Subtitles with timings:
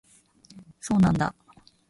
[0.79, 1.35] そうなんだ